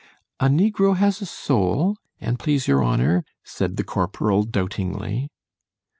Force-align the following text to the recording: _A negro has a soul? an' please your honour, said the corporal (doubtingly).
_A 0.43 0.49
negro 0.49 0.97
has 0.97 1.21
a 1.21 1.27
soul? 1.27 1.95
an' 2.19 2.37
please 2.37 2.67
your 2.67 2.83
honour, 2.83 3.23
said 3.43 3.77
the 3.77 3.83
corporal 3.83 4.41
(doubtingly). 4.41 5.29